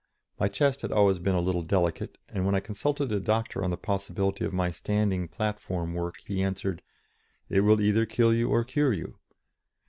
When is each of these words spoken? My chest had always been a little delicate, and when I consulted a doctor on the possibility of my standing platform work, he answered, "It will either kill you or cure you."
My 0.39 0.47
chest 0.47 0.81
had 0.81 0.91
always 0.91 1.19
been 1.19 1.35
a 1.35 1.39
little 1.41 1.61
delicate, 1.61 2.17
and 2.27 2.43
when 2.43 2.55
I 2.55 2.59
consulted 2.59 3.11
a 3.11 3.19
doctor 3.19 3.63
on 3.63 3.69
the 3.69 3.77
possibility 3.77 4.43
of 4.43 4.51
my 4.51 4.71
standing 4.71 5.27
platform 5.27 5.93
work, 5.93 6.15
he 6.25 6.41
answered, 6.41 6.81
"It 7.49 7.59
will 7.59 7.79
either 7.79 8.07
kill 8.07 8.33
you 8.33 8.49
or 8.49 8.63
cure 8.63 8.93
you." 8.93 9.19